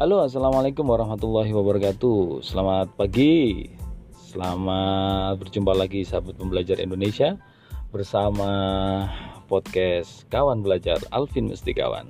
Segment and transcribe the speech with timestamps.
[0.00, 2.40] Halo, assalamualaikum warahmatullahi wabarakatuh.
[2.40, 3.68] Selamat pagi,
[4.32, 7.36] selamat berjumpa lagi sahabat pembelajar Indonesia
[7.92, 8.48] bersama
[9.44, 12.08] podcast Kawan Belajar Alvin Mustikawan.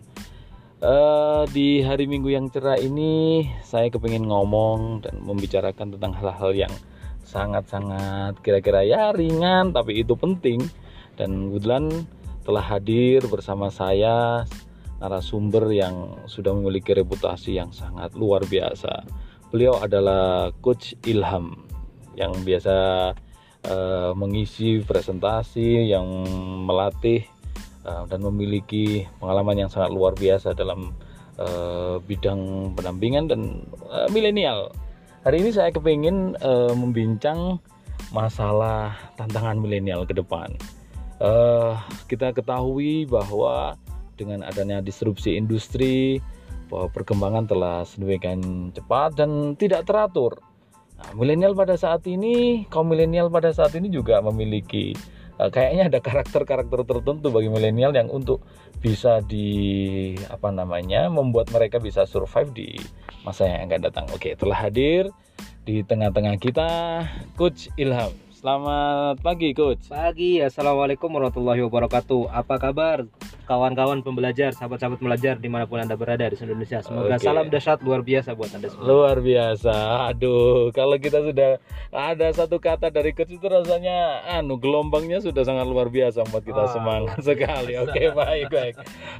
[0.79, 6.75] Uh, di hari Minggu yang cerah ini, saya kepingin ngomong dan membicarakan tentang hal-hal yang
[7.27, 10.62] sangat-sangat kira-kira ya ringan, tapi itu penting.
[11.18, 12.07] Dan kebetulan
[12.46, 14.46] telah hadir bersama saya
[15.00, 19.03] narasumber yang sudah memiliki reputasi yang sangat luar biasa.
[19.50, 21.67] Beliau adalah Coach Ilham
[22.14, 22.77] yang biasa
[23.67, 26.07] uh, mengisi presentasi, yang
[26.68, 27.25] melatih
[27.89, 30.93] uh, dan memiliki pengalaman yang sangat luar biasa dalam
[31.41, 33.41] uh, bidang pendampingan dan
[33.89, 34.70] uh, milenial.
[35.25, 37.61] Hari ini saya kepingin uh, membincang
[38.12, 40.53] masalah tantangan milenial ke depan.
[41.20, 41.77] Uh,
[42.08, 43.77] kita ketahui bahwa
[44.20, 46.20] dengan adanya disrupsi industri
[46.68, 50.36] bahwa perkembangan telah sedemikian cepat dan tidak teratur.
[51.00, 54.92] Nah, milenial pada saat ini, kaum milenial pada saat ini juga memiliki
[55.40, 58.44] uh, kayaknya ada karakter-karakter tertentu bagi milenial yang untuk
[58.84, 62.68] bisa di apa namanya membuat mereka bisa survive di
[63.24, 64.06] masa yang akan datang.
[64.12, 65.08] Oke, telah hadir
[65.64, 66.68] di tengah-tengah kita
[67.40, 68.12] Coach Ilham.
[68.40, 69.92] Selamat pagi Coach.
[69.92, 72.32] Pagi, Assalamualaikum warahmatullahi wabarakatuh.
[72.32, 73.05] Apa kabar
[73.50, 76.86] kawan-kawan pembelajar, sahabat-sahabat belajar di mana pun anda berada di seluruh Indonesia.
[76.86, 77.26] Semoga okay.
[77.26, 78.86] salam dahsyat luar biasa buat anda semua.
[78.86, 79.74] Luar biasa.
[80.14, 81.58] Aduh, kalau kita sudah
[81.90, 86.62] ada satu kata dari Coach itu rasanya, anu gelombangnya sudah sangat luar biasa buat kita
[86.62, 87.74] oh, semangat sekali.
[87.82, 88.74] Oke, okay, baik baik.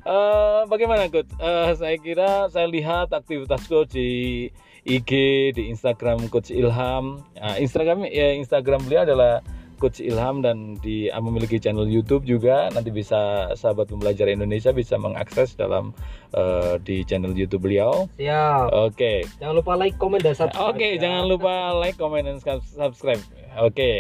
[0.07, 1.35] Uh, bagaimana Coach?
[1.43, 4.47] Uh, saya kira saya lihat aktivitas Coach di
[4.87, 5.11] IG,
[5.59, 7.19] di Instagram Coach Ilham.
[7.35, 9.43] Nah, Instagram ya Instagram beliau adalah
[9.81, 12.69] Coach Ilham dan di ah, memiliki channel YouTube juga.
[12.71, 15.97] Nanti bisa sahabat pembelajar Indonesia bisa mengakses dalam
[16.37, 18.07] uh, di channel YouTube beliau.
[18.21, 18.69] Siap.
[18.77, 18.93] Oke.
[18.93, 19.19] Okay.
[19.41, 20.69] Jangan lupa like, comment dan subscribe.
[20.69, 21.09] Oke, okay, ya.
[21.09, 23.23] jangan lupa like, comment dan subscribe.
[23.57, 23.73] Oke.
[23.73, 23.99] Okay.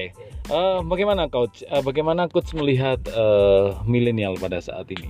[0.53, 1.65] Uh, bagaimana coach?
[1.73, 5.09] Uh, bagaimana coach melihat uh, milenial pada saat ini?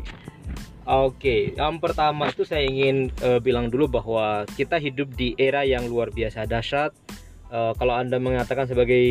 [0.90, 5.86] Oke, yang pertama itu saya ingin uh, bilang dulu bahwa kita hidup di era yang
[5.86, 6.90] luar biasa dahsyat.
[7.50, 9.02] Uh, kalau Anda mengatakan sebagai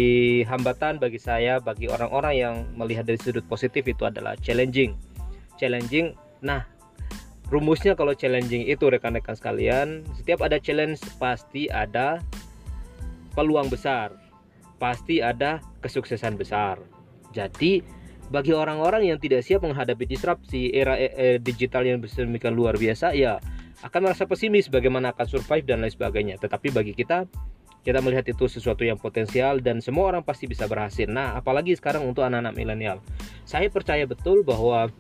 [0.48, 4.96] hambatan bagi saya, bagi orang-orang yang melihat dari sudut positif itu adalah challenging.
[5.60, 6.16] Challenging.
[6.40, 6.64] Nah,
[7.52, 12.24] rumusnya kalau challenging itu rekan-rekan sekalian, setiap ada challenge pasti ada
[13.36, 14.16] peluang besar.
[14.80, 16.80] Pasti ada kesuksesan besar.
[17.36, 17.84] Jadi,
[18.30, 23.18] bagi orang-orang yang tidak siap menghadapi disrupsi era e, e, digital yang sedemikian luar biasa
[23.18, 23.42] ya
[23.82, 27.26] akan merasa pesimis bagaimana akan survive dan lain sebagainya tetapi bagi kita
[27.84, 32.04] kita melihat itu sesuatu yang potensial dan semua orang pasti bisa berhasil nah apalagi sekarang
[32.06, 32.98] untuk anak-anak milenial
[33.48, 34.92] saya percaya betul bahwa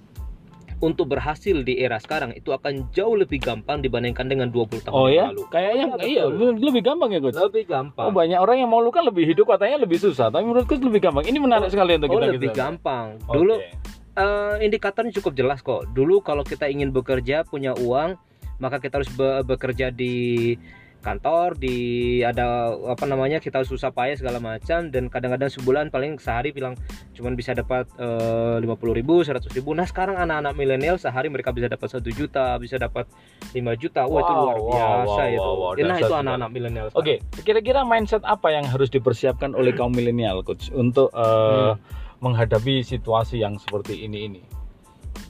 [0.80, 5.12] untuk berhasil di era sekarang itu akan jauh lebih gampang dibandingkan dengan 20 tahun oh,
[5.12, 5.28] ya?
[5.28, 5.44] lalu.
[5.52, 7.36] Kayaknya iya, iya lebih gampang ya, Gus.
[7.36, 8.06] Lebih gampang.
[8.08, 11.28] Oh, banyak orang yang mau luka lebih hidup katanya lebih susah, tapi menurutku lebih gampang.
[11.28, 12.26] Ini menarik oh, sekali untuk oh, kita.
[12.26, 12.60] Oh, lebih kita.
[12.64, 13.06] gampang.
[13.28, 13.72] Dulu okay.
[14.16, 15.84] uh, eh, indikatornya cukup jelas kok.
[15.92, 18.16] Dulu kalau kita ingin bekerja, punya uang,
[18.64, 20.56] maka kita harus be bekerja di
[21.00, 26.52] kantor di ada apa namanya kita susah payah segala macam dan kadang-kadang sebulan paling sehari
[26.52, 26.76] bilang
[27.16, 29.72] cuman bisa dapat eh, lima puluh ribu seratus ribu.
[29.72, 33.08] Nah sekarang anak-anak milenial sehari mereka bisa dapat satu juta bisa dapat
[33.56, 34.06] 5 juta.
[34.06, 35.42] Wah wow, itu luar biasa wow, itu.
[35.42, 37.18] wow, wow, nah itu anak-anak milenial oke okay.
[37.42, 41.76] kira-kira mindset apa yang harus dipersiapkan oleh kaum milenial coach untuk uh, hmm.
[42.22, 44.42] menghadapi situasi yang seperti ini ini?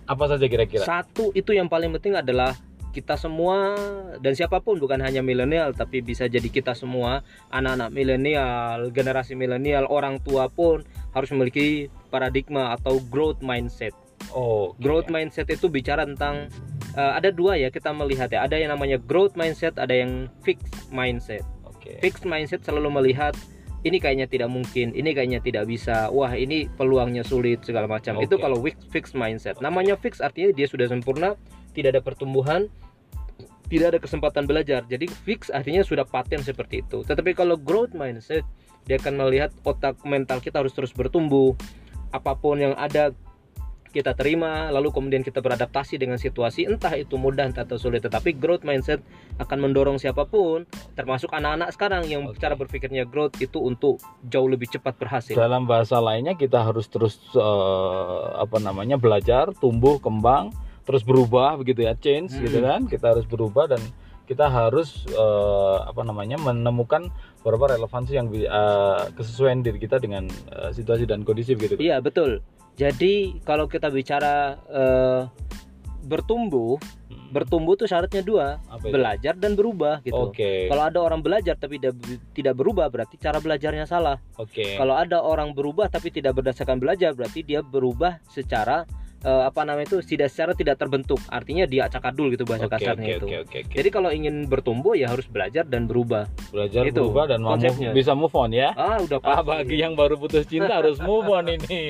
[0.09, 0.84] Apa saja kira-kira?
[0.84, 2.57] Satu itu yang paling penting adalah
[2.89, 3.77] kita semua
[4.17, 7.22] dan siapa pun bukan hanya milenial tapi bisa jadi kita semua
[7.53, 10.81] anak-anak milenial, generasi milenial, orang tua pun
[11.13, 13.94] harus memiliki paradigma atau growth mindset.
[14.35, 14.85] Oh, okay.
[14.85, 16.51] growth mindset itu bicara tentang
[16.97, 20.89] uh, ada dua ya kita melihat ya, ada yang namanya growth mindset, ada yang fixed
[20.89, 21.45] mindset.
[21.79, 21.97] Okay.
[22.03, 23.33] Fixed mindset selalu melihat
[23.88, 28.19] ini kayaknya tidak mungkin, ini kayaknya tidak bisa, wah ini peluangnya sulit segala macam.
[28.19, 28.27] Okay.
[28.27, 28.59] Itu kalau
[28.92, 29.56] fixed mindset.
[29.56, 29.63] Okay.
[29.63, 31.39] Namanya fix artinya dia sudah sempurna,
[31.80, 32.68] tidak ada pertumbuhan,
[33.72, 34.84] tidak ada kesempatan belajar.
[34.84, 37.08] Jadi fix artinya sudah paten seperti itu.
[37.08, 38.44] Tetapi kalau growth mindset,
[38.84, 41.56] dia akan melihat otak mental kita harus terus bertumbuh.
[42.12, 43.16] Apa pun yang ada
[43.90, 48.06] kita terima, lalu kemudian kita beradaptasi dengan situasi, entah itu mudah entah itu sulit.
[48.06, 49.02] Tetapi growth mindset
[49.42, 52.46] akan mendorong siapa pun, termasuk anak-anak sekarang yang okay.
[52.46, 53.98] cara berpikirnya growth itu untuk
[54.30, 55.34] jauh lebih cepat berhasil.
[55.34, 60.54] Dalam bahasa lainnya kita harus terus uh, apa namanya belajar, tumbuh, kembang
[60.89, 62.45] terus berubah begitu ya change gitu hmm.
[62.50, 63.81] gitu kan kita harus berubah dan
[64.25, 67.13] kita harus uh, apa namanya menemukan
[67.45, 72.41] beberapa relevansi yang uh, kesesuaian diri kita dengan uh, situasi dan kondisi begitu iya betul
[72.74, 75.30] jadi kalau kita bicara uh,
[76.09, 77.33] bertumbuh Hmm.
[77.33, 78.94] bertumbuh tuh syaratnya dua Apa itu?
[78.94, 80.65] belajar dan berubah gitu Oke.
[80.65, 81.97] kalau ada orang belajar tapi tidak
[82.33, 84.77] tidak berubah berarti cara belajarnya salah Oke.
[84.77, 88.85] kalau ada orang berubah tapi tidak berdasarkan belajar berarti dia berubah secara
[89.19, 93.06] eh, apa namanya itu tidak secara tidak terbentuk artinya dia acakadul gitu bahasa Oke, kasarnya
[93.06, 93.75] oke, itu Oke, oke, oke.
[93.75, 97.92] jadi kalau ingin bertumbuh ya harus belajar dan berubah belajar itu berubah dan mau move-
[97.92, 98.71] bisa move on ya.
[98.74, 101.81] ah udah Ah, pasti bagi yang baru putus cinta harus move on ini.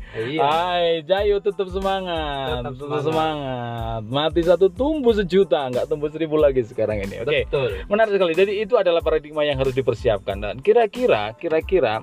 [0.30, 4.00] iya Hai, Jayo tetap semangat, Tetap tetap semangat.
[4.02, 7.20] Mati satu tumbuh sejuta, nggak tumbuh seribu lagi sekarang ini.
[7.20, 7.44] Oke.
[7.44, 8.32] betul Menarik sekali.
[8.32, 12.02] Jadi itu adalah paradigma yang harus dipersiapkan dan kira-kira kira-kira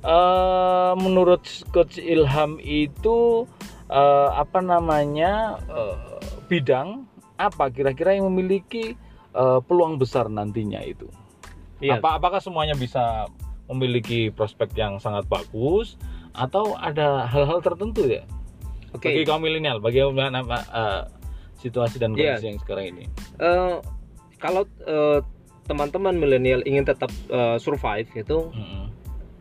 [0.00, 3.44] eh, menurut coach Ilham itu
[3.94, 5.94] eh, apa namanya eh,
[6.50, 8.98] bidang apa kira-kira yang memiliki
[9.32, 11.06] eh, peluang besar nantinya itu?
[11.78, 13.30] iya Apa apakah semuanya bisa
[13.70, 15.94] memiliki prospek yang sangat bagus
[16.34, 18.26] atau ada hal-hal tertentu ya?
[18.90, 21.02] oke Bagi kaum milenial, bagaimana eh,
[21.62, 22.36] situasi dan Iya.
[22.36, 23.04] kondisi yang sekarang ini?
[23.40, 23.76] Eh,
[24.36, 25.20] kalau eh,
[25.64, 28.83] teman-teman milenial ingin tetap eh, survive gitu Mm-mm.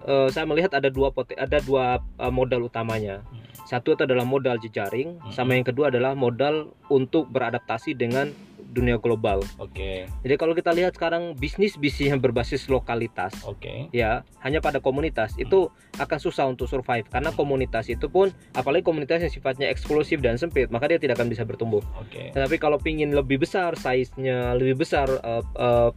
[0.04, 3.24] Eh, saya melihat ada dua pote- ada dua eh, modal utamanya.
[3.28, 3.42] Hmm.
[3.64, 5.32] Satu itu adalah modal jejaring, Hmm.
[5.32, 8.30] sama yang kedua adalah modal untuk beradaptasi dengan
[8.74, 9.46] dunia global.
[9.62, 13.94] Oke, Jadi kalau kita lihat sekarang bisnis bisnis yang berbasis lokalitas, oke.
[13.94, 15.70] ya hanya pada komunitas itu
[16.02, 20.74] akan susah untuk survive karena komunitas itu pun apalagi komunitas yang sifatnya eksklusif dan sempit,
[20.74, 21.86] maka dia tidak akan bisa bertumbuh.
[22.02, 22.34] Oke.
[22.34, 25.94] Tapi kalau pingin lebih besar size-nya, lebih besar uh, uh,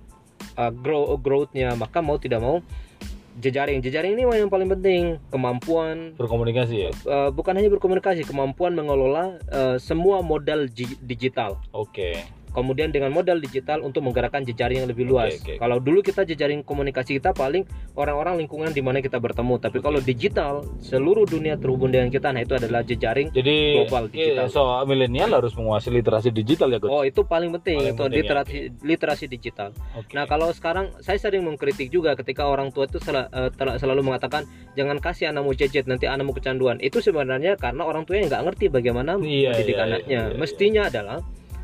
[0.60, 2.60] uh, grow growth-nya, maka mau tidak mau
[3.40, 3.84] jejaring.
[3.84, 6.90] Jejaring ini yang paling penting, kemampuan Berkomunikasi ya.
[7.06, 10.68] uh, bukan hanya berkomunikasi, kemampuan mengelola uh, semua modal
[11.04, 11.60] digital.
[11.72, 12.24] Oke.
[12.56, 15.36] Kemudian dengan modal digital untuk menggerakkan jejaring yang lebih luas.
[15.36, 15.60] Oke.
[15.60, 19.60] Kalau dulu kita jejaring komunikasi kita paling orang-orang lingkungan di mana kita bertemu.
[19.60, 19.84] Tapi Oke.
[19.84, 22.32] kalau digital, seluruh dunia terhubung dengan kita.
[22.32, 24.46] Nah, itu adalah jejaring Jadi Global, iya, digital.
[24.48, 26.88] so milenial harus menguasai literasi digital ya, coach.
[26.88, 28.20] Oh, itu paling penting Paling itu penting, ya.
[28.24, 29.68] literasi literasi digital.
[29.92, 30.16] Oke.
[30.16, 34.48] Nah kalau sekarang saya sering mengkritik juga ketika orang tua itu sel- eh, selalu mengatakan
[34.72, 36.80] jangan kasih anakmu gadget nanti anakmu kecanduan.
[36.80, 40.08] Itu sebenarnya karena orang tuanya nggak ngerti bagaimana Iya, mendidik iya, anaknya.
[40.08, 41.18] iya, iya, Mestinya adalah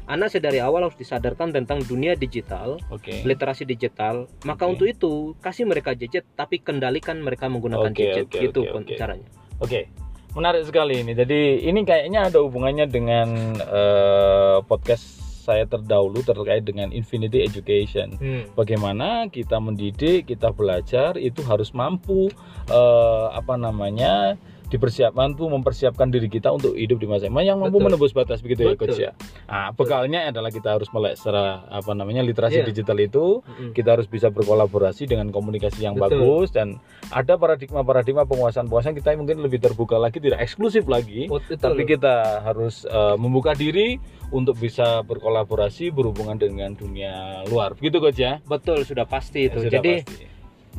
[0.07, 3.23] anak sedari awal harus disadarkan tentang dunia digital, Oke.
[3.23, 4.27] literasi digital.
[4.43, 4.73] Maka Oke.
[4.75, 8.27] untuk itu kasih mereka gadget tapi kendalikan mereka menggunakan Oke, gadget.
[8.27, 8.95] oke, Gitu oke.
[8.99, 9.29] caranya.
[9.63, 9.87] Oke,
[10.35, 11.13] menarik sekali ini.
[11.15, 13.29] Jadi ini kayaknya ada hubungannya dengan
[13.61, 18.15] eh, podcast saya terdahulu terkait dengan Infinity Education.
[18.55, 22.31] Bagaimana kita mendidik, kita belajar itu harus mampu
[22.71, 24.39] eh, apa namanya
[24.73, 27.85] dipersiapkan tuh mempersiapkan diri kita untuk hidup di masa yang mampu Betul.
[27.85, 28.89] menembus batas begitu ya Betul.
[28.89, 29.13] coach ya.
[29.45, 32.67] Nah, bekalnya adalah kita harus melek secara apa namanya literasi Iya.
[32.67, 33.77] digital itu Mm-mm.
[33.77, 36.17] kita harus bisa berkolaborasi dengan komunikasi yang Betul.
[36.17, 41.61] bagus dan ada paradigma-paradigma penguasaan-penguasaan kita mungkin lebih terbuka lagi tidak eksklusif lagi Oh, betul.
[41.61, 44.01] tapi kita harus eh, membuka diri
[44.33, 49.61] untuk bisa berkolaborasi berhubungan dengan dunia luar begitu coach ya betul sudah pasti itu.
[49.61, 50.25] Ya, sudah Jadi pasti.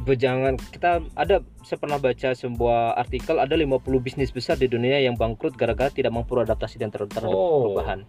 [0.10, 5.16] Jangan kita ada saya pernah baca sebuah artikel ada 50 bisnis besar di dunia yang
[5.16, 7.72] bangkrut gara-gara tidak mampu adaptasi dan ter- terhadap Oh.
[7.72, 8.04] perubahan.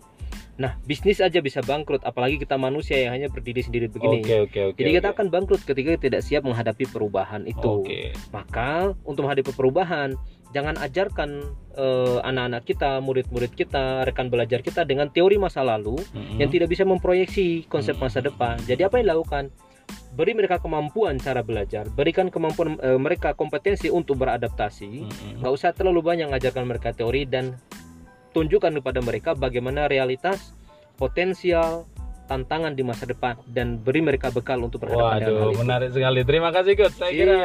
[0.55, 4.23] Nah, bisnis aja bisa bangkrut apalagi kita manusia yang hanya berdiri sendiri begini.
[4.23, 7.83] oke oke oke Jadi kita akan bangkrut ketika tidak siap menghadapi perubahan itu.
[7.83, 10.15] oke Maka untuk menghadapi perubahan,
[10.51, 11.31] jangan ajarkan
[11.75, 16.39] eh, anak-anak kita, murid-murid kita, rekan belajar kita dengan teori masa lalu Mm-mm.
[16.39, 18.31] yang tidak bisa memproyeksi konsep masa Hmm.
[18.31, 18.55] depan.
[18.63, 19.51] Jadi apa yang dilakukan?
[20.15, 25.11] Beri mereka kemampuan cara belajar, berikan kemampuan eh, mereka kompetensi untuk beradaptasi.
[25.43, 27.59] Nggak usah terlalu banyak mengajarkan mereka teori dan
[28.31, 30.55] tunjukkan kepada mereka bagaimana realitas,
[30.95, 31.87] potensial,
[32.25, 35.61] tantangan di masa depan dan beri mereka bekal untuk berhadapan dengan hal Waduh, itu.
[35.61, 36.21] menarik sekali.
[36.25, 36.97] Terima kasih coach.
[36.97, 37.37] Saya kira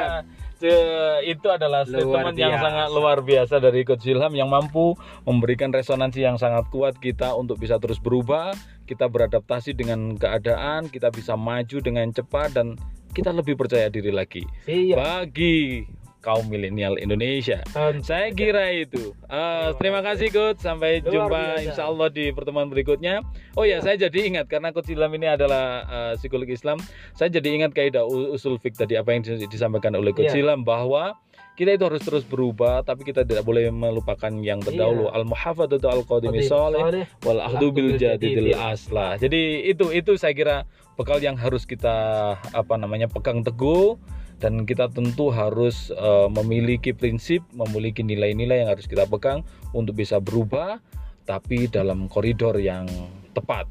[0.59, 4.95] ce- itu adalah statement yang sangat luar biasa dari coach Ilham yang mampu
[5.27, 8.55] memberikan resonansi yang sangat kuat kita untuk bisa terus berubah,
[8.89, 12.73] kita beradaptasi dengan keadaan, kita bisa maju dengan cepat dan
[13.09, 14.41] kita lebih percaya diri lagi.
[14.65, 14.97] Iya.
[14.97, 15.85] Bagi
[16.19, 17.63] kaum milenial Indonesia.
[18.01, 19.15] Saya kira itu.
[19.25, 20.59] Eh, terima kasih coach.
[20.59, 21.63] Sampai Luar jumpa biasa.
[21.63, 23.23] insya Allah di pertemuan berikutnya.
[23.55, 26.81] Oh ya, saya jadi ingat karena coach Ilham ini adalah eh, psikolog Islam.
[27.13, 30.43] Saya jadi ingat kaidah usul fik tadi apa yang dis- disampaikan oleh coach Iya.
[30.43, 31.15] Ilham bahwa
[31.59, 35.19] kita itu harus terus berubah tapi kita tidak boleh melupakan yang terdahulu Iya.
[35.19, 39.19] al muhafadzatu al qadimi salih wal ahdu bil jadidil aslah.
[39.19, 40.55] Jadi itu itu saya kira
[40.95, 41.95] bekal yang harus kita
[42.39, 43.99] apa namanya pegang teguh
[44.39, 49.43] dan kita tentu harus eh, memiliki prinsip, memiliki nilai-nilai yang harus kita pegang
[49.75, 50.79] untuk bisa berubah
[51.27, 52.87] tapi dalam koridor yang
[53.35, 53.67] tepat.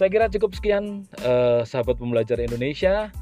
[0.00, 3.12] Saya kira cukup sekian eh, sahabat pembelajar Indonesia.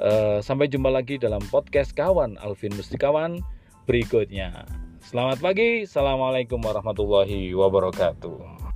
[0.00, 3.36] Eh, sampai jumpa lagi dalam podcast kawan Alvin Mustikawan
[3.84, 4.64] berikutnya.
[5.04, 8.69] Selamat pagi, assalamualaikum warahmatullahi wabarakatuh.